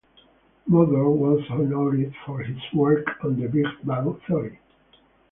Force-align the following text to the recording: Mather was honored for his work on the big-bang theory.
Mather 0.67 1.07
was 1.09 1.45
honored 1.47 2.11
for 2.25 2.39
his 2.39 2.57
work 2.73 3.05
on 3.23 3.39
the 3.39 3.47
big-bang 3.47 4.19
theory. 4.25 4.57